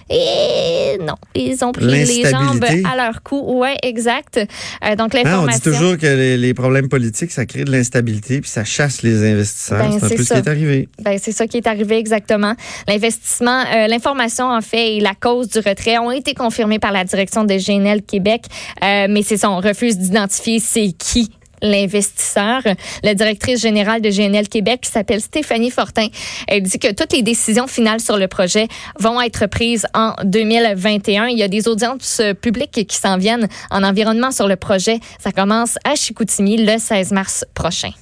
Et 0.08 0.98
non, 1.00 1.16
ils 1.34 1.64
ont 1.64 1.72
pris 1.72 1.86
les 1.86 2.30
jambes 2.30 2.64
à 2.64 2.96
leur 2.96 3.22
cou. 3.22 3.40
Ouais, 3.58 3.76
exact. 3.82 4.40
Euh, 4.84 4.96
donc, 4.96 5.14
l'information. 5.14 5.42
on 5.42 5.70
dit 5.70 5.78
toujours 5.78 5.98
que 5.98 6.36
les, 6.36 6.54
problèmes 6.54 6.88
politiques, 6.88 7.32
ça 7.32 7.46
crée 7.46 7.64
de 7.64 7.72
l'instabilité 7.72 8.40
puis 8.40 8.50
ça 8.50 8.64
chasse 8.64 9.02
les 9.02 9.32
investisseurs. 9.32 9.78
Ben, 9.78 9.98
c'est 9.98 10.06
un 10.06 10.16
peu 10.16 10.22
ce 10.22 10.32
qui 10.34 10.38
est 10.38 10.48
arrivé. 10.48 10.88
Ben, 11.02 11.18
c'est 11.20 11.32
ça 11.32 11.46
qui 11.46 11.56
est 11.56 11.66
arrivé 11.66 11.98
exactement. 11.98 12.54
L'investissement 12.86 13.41
euh, 13.50 13.86
l'information 13.86 14.46
en 14.50 14.60
fait 14.60 14.96
et 14.96 15.00
la 15.00 15.14
cause 15.14 15.48
du 15.48 15.58
retrait 15.58 15.98
ont 15.98 16.10
été 16.10 16.34
confirmées 16.34 16.78
par 16.78 16.92
la 16.92 17.04
direction 17.04 17.44
de 17.44 17.54
GNL 17.54 18.02
Québec, 18.02 18.44
euh, 18.82 19.06
mais 19.08 19.22
c'est 19.22 19.36
son 19.36 19.56
refuse 19.58 19.98
d'identifier 19.98 20.60
c'est 20.60 20.92
qui 20.92 21.30
l'investisseur. 21.64 22.62
La 23.04 23.14
directrice 23.14 23.60
générale 23.60 24.00
de 24.00 24.10
GNL 24.10 24.48
Québec, 24.48 24.80
qui 24.80 24.90
s'appelle 24.90 25.20
Stéphanie 25.20 25.70
Fortin, 25.70 26.08
elle 26.48 26.62
dit 26.62 26.80
que 26.80 26.92
toutes 26.92 27.12
les 27.12 27.22
décisions 27.22 27.68
finales 27.68 28.00
sur 28.00 28.18
le 28.18 28.26
projet 28.26 28.66
vont 28.98 29.20
être 29.20 29.46
prises 29.46 29.86
en 29.94 30.14
2021. 30.24 31.28
Il 31.28 31.38
y 31.38 31.42
a 31.44 31.48
des 31.48 31.68
audiences 31.68 32.20
publiques 32.40 32.84
qui 32.88 32.96
s'en 32.96 33.16
viennent 33.16 33.46
en 33.70 33.84
environnement 33.84 34.32
sur 34.32 34.48
le 34.48 34.56
projet. 34.56 34.98
Ça 35.20 35.30
commence 35.30 35.78
à 35.84 35.94
Chicoutimi 35.94 36.56
le 36.66 36.78
16 36.78 37.12
mars 37.12 37.44
prochain. 37.54 37.92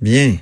Bien. 0.00 0.38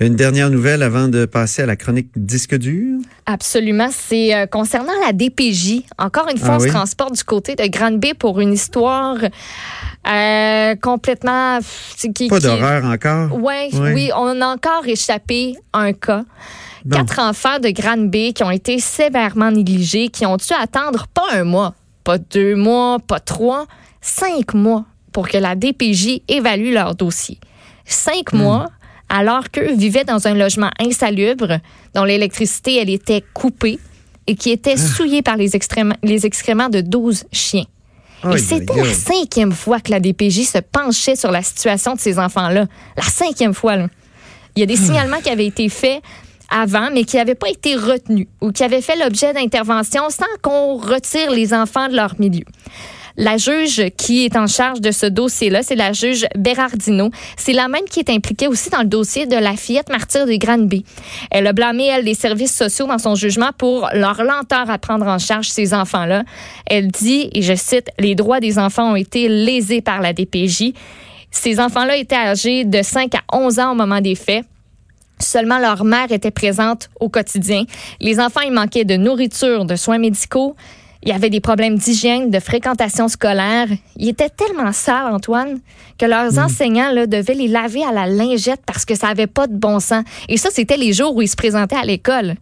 Une 0.00 0.16
dernière 0.16 0.48
nouvelle 0.48 0.82
avant 0.82 1.08
de 1.08 1.26
passer 1.26 1.60
à 1.60 1.66
la 1.66 1.76
chronique 1.76 2.08
disque 2.16 2.56
dur? 2.56 3.00
Absolument. 3.26 3.88
C'est 3.90 4.34
euh, 4.34 4.46
concernant 4.46 4.94
la 5.04 5.12
DPJ. 5.12 5.82
Encore 5.98 6.26
une 6.30 6.38
fois, 6.38 6.54
ah 6.54 6.56
on 6.56 6.60
se 6.60 6.68
transporte 6.68 7.14
du 7.14 7.22
côté 7.22 7.54
de 7.54 7.66
Grande-Bay 7.66 8.14
pour 8.14 8.40
une 8.40 8.54
histoire 8.54 9.18
euh, 10.08 10.74
complètement... 10.76 11.58
Qui, 11.98 12.28
Pas 12.28 12.40
d'horreur 12.40 12.86
encore? 12.86 13.34
Ouais, 13.42 13.68
Oui, 13.74 14.10
on 14.16 14.40
a 14.40 14.46
encore 14.46 14.86
échappé 14.86 15.56
un 15.74 15.92
cas. 15.92 16.24
Quatre 16.90 17.18
enfants 17.18 17.58
de 17.58 17.68
Grande-Bay 17.68 18.32
qui 18.32 18.42
ont 18.42 18.50
été 18.50 18.78
sévèrement 18.78 19.50
négligés, 19.50 20.08
qui 20.08 20.24
ont 20.24 20.38
dû 20.38 20.54
attendre 20.58 21.08
pas 21.12 21.26
un 21.32 21.44
mois, 21.44 21.74
pas 22.04 22.16
deux 22.16 22.56
mois, 22.56 23.00
pas 23.06 23.20
trois, 23.20 23.66
cinq 24.00 24.54
mois 24.54 24.86
pour 25.12 25.28
que 25.28 25.36
la 25.36 25.56
DPJ 25.56 26.22
évalue 26.26 26.72
leur 26.72 26.94
dossier. 26.94 27.38
Cinq 27.84 28.32
hmm. 28.32 28.38
mois 28.38 28.66
alors 29.10 29.50
qu'eux 29.50 29.74
vivaient 29.74 30.04
dans 30.04 30.26
un 30.26 30.34
logement 30.34 30.70
insalubre 30.78 31.58
dont 31.94 32.04
l'électricité, 32.04 32.76
elle 32.76 32.90
était 32.90 33.22
coupée 33.34 33.78
et 34.26 34.36
qui 34.36 34.50
était 34.50 34.74
ah. 34.74 34.76
souillé 34.76 35.20
par 35.20 35.36
les, 35.36 35.50
les 36.02 36.26
excréments 36.26 36.68
de 36.68 36.80
12 36.80 37.24
chiens. 37.32 37.66
et 38.32 38.38
c'était 38.38 38.76
la 38.76 38.94
cinquième 38.94 39.52
fois 39.52 39.80
que 39.80 39.90
la 39.90 39.98
DPJ 39.98 40.44
se 40.44 40.58
penchait 40.58 41.16
sur 41.16 41.30
la 41.30 41.42
situation 41.42 41.94
de 41.94 42.00
ces 42.00 42.18
enfants-là. 42.18 42.66
La 42.96 43.02
cinquième 43.02 43.54
fois. 43.54 43.76
Là. 43.76 43.88
Il 44.54 44.60
y 44.60 44.62
a 44.62 44.66
des 44.66 44.74
hmm. 44.74 44.84
signalements 44.86 45.20
qui 45.20 45.30
avaient 45.30 45.46
été 45.46 45.68
faits 45.68 46.00
avant, 46.50 46.90
mais 46.92 47.04
qui 47.04 47.16
n'avaient 47.16 47.34
pas 47.34 47.48
été 47.48 47.76
retenus 47.76 48.26
ou 48.40 48.52
qui 48.52 48.62
avaient 48.62 48.82
fait 48.82 48.96
l'objet 48.96 49.32
d'interventions 49.32 50.10
sans 50.10 50.24
qu'on 50.42 50.76
retire 50.76 51.30
les 51.30 51.54
enfants 51.54 51.88
de 51.88 51.96
leur 51.96 52.18
milieu. 52.20 52.44
La 53.16 53.36
juge 53.36 53.82
qui 53.96 54.24
est 54.24 54.36
en 54.36 54.46
charge 54.46 54.80
de 54.80 54.90
ce 54.90 55.06
dossier-là, 55.06 55.62
c'est 55.62 55.74
la 55.74 55.92
juge 55.92 56.26
Berardino. 56.36 57.10
C'est 57.36 57.52
la 57.52 57.68
même 57.68 57.84
qui 57.84 58.00
est 58.00 58.10
impliquée 58.10 58.48
aussi 58.48 58.70
dans 58.70 58.80
le 58.80 58.86
dossier 58.86 59.26
de 59.26 59.36
la 59.36 59.56
fillette 59.56 59.88
martyre 59.88 60.26
de 60.26 60.34
Granby. 60.36 60.84
Elle 61.30 61.46
a 61.46 61.52
blâmé, 61.52 61.86
elle, 61.86 62.04
les 62.04 62.14
services 62.14 62.56
sociaux 62.56 62.86
dans 62.86 62.98
son 62.98 63.14
jugement 63.14 63.50
pour 63.56 63.88
leur 63.92 64.22
lenteur 64.22 64.70
à 64.70 64.78
prendre 64.78 65.06
en 65.06 65.18
charge 65.18 65.48
ces 65.48 65.74
enfants-là. 65.74 66.24
Elle 66.66 66.88
dit, 66.88 67.30
et 67.32 67.42
je 67.42 67.54
cite, 67.54 67.90
les 67.98 68.14
droits 68.14 68.40
des 68.40 68.58
enfants 68.58 68.92
ont 68.92 68.96
été 68.96 69.28
lésés 69.28 69.80
par 69.80 70.00
la 70.00 70.12
DPJ. 70.12 70.72
Ces 71.30 71.60
enfants-là 71.60 71.96
étaient 71.96 72.16
âgés 72.16 72.64
de 72.64 72.82
5 72.82 73.14
à 73.14 73.36
11 73.36 73.58
ans 73.60 73.72
au 73.72 73.74
moment 73.74 74.00
des 74.00 74.14
faits. 74.14 74.44
Seulement 75.20 75.58
leur 75.58 75.84
mère 75.84 76.10
était 76.10 76.30
présente 76.30 76.88
au 76.98 77.08
quotidien. 77.08 77.64
Les 78.00 78.18
enfants, 78.18 78.40
ils 78.40 78.52
manquaient 78.52 78.86
de 78.86 78.96
nourriture, 78.96 79.66
de 79.66 79.76
soins 79.76 79.98
médicaux. 79.98 80.56
Il 81.02 81.08
y 81.08 81.12
avait 81.12 81.30
des 81.30 81.40
problèmes 81.40 81.76
d'hygiène, 81.76 82.30
de 82.30 82.40
fréquentation 82.40 83.08
scolaire. 83.08 83.68
Ils 83.96 84.10
étaient 84.10 84.28
tellement 84.28 84.72
sales, 84.72 85.12
Antoine, 85.12 85.60
que 85.98 86.04
leurs 86.04 86.34
hmm. 86.34 86.38
enseignants 86.38 86.92
là, 86.92 87.06
devaient 87.06 87.34
les 87.34 87.48
laver 87.48 87.82
à 87.84 87.92
la 87.92 88.06
lingette 88.06 88.60
parce 88.66 88.84
que 88.84 88.94
ça 88.94 89.08
n'avait 89.08 89.26
pas 89.26 89.46
de 89.46 89.56
bon 89.56 89.80
sens. 89.80 90.04
Et 90.28 90.36
ça, 90.36 90.50
c'était 90.52 90.76
les 90.76 90.92
jours 90.92 91.16
où 91.16 91.22
ils 91.22 91.28
se 91.28 91.36
présentaient 91.36 91.76
à 91.76 91.84
l'école. 91.84 92.34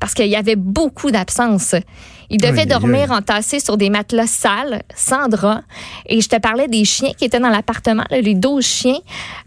Parce 0.00 0.14
qu'il 0.14 0.26
y 0.26 0.36
avait 0.36 0.56
beaucoup 0.56 1.10
d'absence. 1.10 1.74
Ils 2.28 2.40
devaient 2.40 2.66
dormir 2.66 3.12
entassés 3.12 3.60
sur 3.60 3.76
des 3.76 3.88
matelas 3.88 4.26
sales, 4.26 4.82
sans 4.94 5.28
drap. 5.28 5.62
Et 6.06 6.20
je 6.20 6.28
te 6.28 6.36
parlais 6.36 6.68
des 6.68 6.84
chiens 6.84 7.12
qui 7.16 7.24
étaient 7.24 7.40
dans 7.40 7.48
l'appartement, 7.48 8.04
les 8.10 8.34
12 8.34 8.64
chiens. 8.64 8.98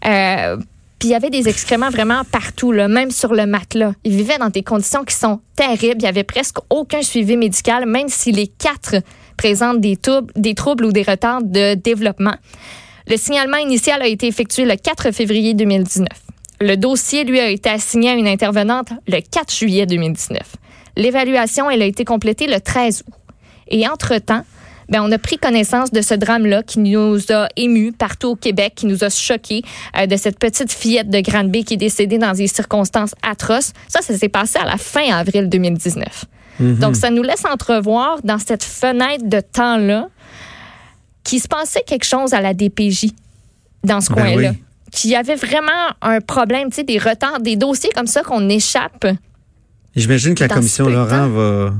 Euh, 0.06 0.56
puis 1.00 1.08
il 1.08 1.12
y 1.12 1.14
avait 1.14 1.30
des 1.30 1.48
excréments 1.48 1.88
vraiment 1.88 2.24
partout, 2.30 2.72
là, 2.72 2.86
même 2.86 3.10
sur 3.10 3.32
le 3.32 3.46
matelas. 3.46 3.94
Ils 4.04 4.14
vivaient 4.14 4.36
dans 4.36 4.50
des 4.50 4.62
conditions 4.62 5.02
qui 5.02 5.14
sont 5.14 5.40
terribles. 5.56 5.96
Il 6.00 6.04
y 6.04 6.06
avait 6.06 6.24
presque 6.24 6.58
aucun 6.68 7.00
suivi 7.00 7.38
médical, 7.38 7.86
même 7.86 8.08
si 8.08 8.32
les 8.32 8.46
quatre 8.46 8.96
présentent 9.38 9.80
des, 9.80 9.96
troubles, 9.96 10.84
ou 10.84 10.92
des 10.92 11.02
retards 11.02 11.42
de 11.42 11.72
développement. 11.72 12.34
Le 13.08 13.16
signalement 13.16 13.56
initial 13.56 14.02
a 14.02 14.06
été 14.06 14.26
effectué 14.26 14.66
le 14.66 14.76
4 14.76 15.10
février 15.10 15.54
2019. 15.54 16.06
Le 16.60 16.76
dossier, 16.76 17.24
lui, 17.24 17.40
a 17.40 17.48
été 17.48 17.70
assigné 17.70 18.10
à 18.10 18.14
une 18.14 18.28
intervenante 18.28 18.90
le 19.08 19.20
4 19.20 19.54
juillet 19.54 19.86
2019. 19.86 20.38
L'évaluation, 20.96 21.68
a 21.68 21.74
été 21.76 22.04
complétée 22.04 22.46
le 22.46 22.60
13 22.60 23.04
août. 23.08 23.14
Et 23.68 23.88
entre-temps, 23.88 24.44
ben, 24.90 25.02
on 25.02 25.12
a 25.12 25.18
pris 25.18 25.38
connaissance 25.38 25.92
de 25.92 26.02
ce 26.02 26.14
drame-là 26.14 26.64
qui 26.64 26.80
nous 26.80 27.18
a 27.30 27.48
émus 27.56 27.92
partout 27.92 28.30
au 28.30 28.36
Québec, 28.36 28.74
qui 28.74 28.86
nous 28.86 29.04
a 29.04 29.08
choqués, 29.08 29.62
euh, 29.96 30.06
de 30.06 30.16
cette 30.16 30.38
petite 30.38 30.72
fillette 30.72 31.08
de 31.08 31.20
Granby 31.20 31.64
qui 31.64 31.74
est 31.74 31.78
décédée 31.78 32.18
dans 32.18 32.32
des 32.32 32.48
circonstances 32.48 33.14
atroces. 33.22 33.72
Ça, 33.88 34.02
ça 34.02 34.18
s'est 34.18 34.28
passé 34.28 34.58
à 34.58 34.64
la 34.64 34.76
fin 34.76 35.12
avril 35.12 35.48
2019. 35.48 36.24
Mhm. 36.58 36.74
Donc, 36.78 36.96
ça 36.96 37.10
nous 37.10 37.22
laisse 37.22 37.44
entrevoir 37.44 38.18
dans 38.24 38.38
cette 38.38 38.64
fenêtre 38.64 39.24
de 39.26 39.40
temps-là 39.40 40.08
qu'il 41.22 41.40
se 41.40 41.48
passait 41.48 41.82
quelque 41.86 42.04
chose 42.04 42.34
à 42.34 42.40
la 42.40 42.52
DPJ 42.52 43.12
dans 43.84 44.00
ce 44.00 44.08
ben 44.08 44.16
coin-là. 44.16 44.52
Qu'il 44.90 45.10
y 45.10 45.14
avait 45.14 45.36
vraiment 45.36 45.70
un 46.02 46.20
problème, 46.20 46.70
tu 46.70 46.76
sais, 46.76 46.84
des 46.84 46.98
retards, 46.98 47.40
des 47.40 47.54
dossiers 47.54 47.90
comme 47.94 48.08
ça 48.08 48.22
qu'on 48.22 48.48
échappe. 48.48 49.06
J'imagine 49.94 50.34
que 50.34 50.42
la 50.42 50.48
commission 50.48 50.88
Laurent 50.88 51.28
va 51.28 51.72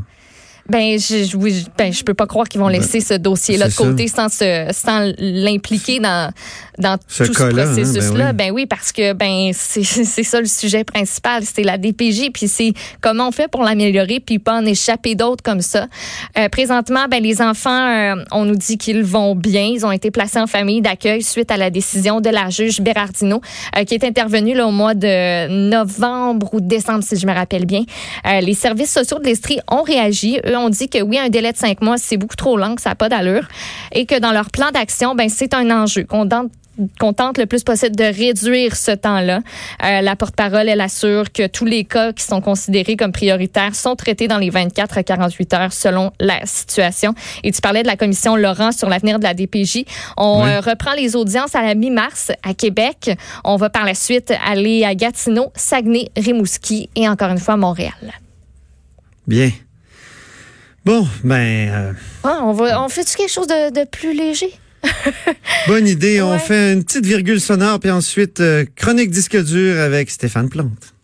ben, 0.69 0.99
je, 0.99 1.37
oui, 1.37 1.65
ben, 1.77 1.93
je 1.93 2.03
peux 2.03 2.15
pas 2.15 2.27
croire 2.27 2.49
qu'ils 2.49 2.61
vont 2.61 2.67
ben, 2.67 2.79
laisser 2.79 3.01
ce 3.01 3.15
dossier-là 3.15 3.69
de 3.69 3.75
côté 3.75 4.09
sans, 4.09 4.29
sans 4.29 5.13
l'impliquer 5.19 6.01
dans, 6.01 6.33
dans 6.79 6.97
tout 6.97 7.05
ce 7.09 7.43
hein, 7.43 7.51
processus-là. 7.51 8.33
Ben, 8.33 8.51
oui. 8.51 8.67
parce 8.67 8.93
que 8.93 9.13
ben 9.13 9.51
c'est 9.55 10.23
ça 10.23 10.41
le 10.41 10.47
sujet 10.47 10.85
principal, 10.85 11.43
c'est 11.45 11.63
la 11.63 11.79
DPJ, 11.79 12.31
puis 12.33 12.49
c'est 12.49 12.73
comment 13.01 13.29
on 13.29 13.33
fait 13.33 13.49
pour 13.49 13.63
l'améliorer, 13.63 14.21
puis 14.21 14.39
pas 14.39 14.55
en 14.55 14.65
échapper 14.65 15.15
d'autres 15.15 15.43
comme 15.43 15.61
ça. 15.61 15.87
Euh, 16.39 16.49
présentement, 16.49 17.07
ben 17.11 17.23
les 17.23 17.43
enfants, 17.43 17.71
euh, 17.71 18.25
on 18.33 18.45
nous 18.45 18.57
dit 18.57 18.79
qu'ils 18.79 19.03
vont 19.03 19.35
bien, 19.35 19.63
ils 19.63 19.85
ont 19.85 19.93
été 19.93 20.11
placés 20.11 20.39
en 20.39 20.47
famille 20.47 20.81
d'accueil 20.81 21.23
suite 21.23 21.51
à 21.51 21.57
la 21.57 21.71
décision 21.71 22.21
de 22.21 22.31
la 22.31 22.51
juge 22.51 22.81
Berardino, 22.81 23.41
euh, 23.77 23.85
qui 23.85 23.95
est 23.95 24.05
intervenue 24.05 24.55
là, 24.55 24.67
au 24.67 24.73
mois 24.73 24.95
de 24.95 25.49
novembre 25.49 26.55
ou 26.55 26.61
décembre, 26.61 27.03
si 27.03 27.17
je 27.17 27.27
me 27.27 27.33
rappelle 27.33 27.67
bien. 27.67 27.85
les 28.41 28.55
services 28.55 28.93
sociaux 28.93 29.19
de 29.19 29.25
l'Estrie 29.25 29.61
ont 29.71 29.83
réagi. 29.83 30.39
Eux 30.51 30.57
ont 30.57 30.69
dit 30.69 30.89
que 30.89 31.01
oui, 31.03 31.19
un 31.19 31.29
délai 31.29 31.53
de 31.53 31.57
cinq 31.57 31.81
mois, 31.81 31.97
c'est 31.99 32.17
beaucoup 32.17 32.37
trop 32.37 32.57
long, 32.57 32.75
que 32.75 32.83
ça 32.83 32.91
n'a 32.91 32.95
pas 32.97 33.09
d'allure, 33.09 33.47
et 33.93 34.07
que 34.07 34.19
dans 34.19 34.33
leur 34.33 34.51
plan 34.51 34.71
d'action, 34.71 35.15
ben 35.15 35.29
c'est 35.29 35.55
un 35.55 35.71
enjeu 35.71 36.05
qu'on 36.05 36.29
qu'on 36.99 37.13
tente 37.13 37.39
le 37.39 37.47
plus 37.47 37.63
possible 37.63 37.97
de 37.97 38.05
réduire 38.05 38.77
ce 38.77 38.93
temps-là. 38.93 39.41
Euh, 39.85 40.01
la 40.01 40.17
porte-parole, 40.17 40.69
elle 40.69 40.81
assure 40.81 41.33
que 41.33 41.47
tous 41.47 41.65
les 41.65 41.85
cas 41.85 42.13
qui 42.13 42.25
sont 42.25 42.41
considérés 42.41 42.97
comme 42.97 43.13
prioritaires 43.13 43.75
sont 43.75 43.97
traités 43.97 44.29
dans 44.29 44.39
les 44.39 44.51
24 44.51 44.99
à 44.99 45.03
48 45.03 45.55
heures 45.55 45.73
selon 45.73 46.13
la 46.21 46.45
situation. 46.47 47.15
Et 47.45 47.53
tu 47.53 47.61
parlais 47.61 47.83
de 47.83 47.87
la 47.87 47.97
commission 47.97 48.37
Laurent 48.37 48.73
sur 48.73 48.89
l'avenir 48.89 49.19
de 49.19 49.25
la 49.25 49.35
DPJ. 49.35 49.85
On 50.17 50.45
euh, 50.47 50.61
reprend 50.61 50.95
les 50.95 51.17
audiences 51.17 51.55
à 51.55 51.63
la 51.63 51.75
mi-mars 51.75 52.33
à 52.43 52.55
Québec. 52.55 53.11
On 53.45 53.57
va 53.57 53.71
par 53.71 53.85
la 53.85 53.95
suite 53.95 54.33
aller 54.47 54.85
à 54.85 54.95
Gatineau, 54.95 55.53
Saguenay, 55.55 56.09
Rimouski 56.17 56.89
et 56.97 57.09
encore 57.09 57.31
une 57.31 57.39
fois 57.39 57.57
Montréal. 57.57 57.93
Bien. 59.27 59.51
Bon, 60.85 61.07
ben. 61.25 61.69
Euh, 61.69 61.93
ah, 62.25 62.41
on, 62.43 62.53
va, 62.53 62.83
on 62.83 62.89
fait-tu 62.89 63.17
quelque 63.17 63.33
chose 63.33 63.47
de 63.47 63.85
plus 63.85 64.15
léger? 64.15 64.53
Bonne 65.67 65.87
idée. 65.87 66.23
On 66.23 66.39
fait 66.39 66.73
une 66.73 66.85
petite 66.85 67.05
virgule 67.05 67.41
sonore, 67.41 67.81
puis 67.81 67.91
ensuite, 67.91 68.41
euh, 68.41 68.65
chronique 68.77 69.11
disque 69.11 69.37
dur 69.43 69.79
avec 69.79 70.11
Stéphane 70.11 70.49
Plante. 70.49 70.95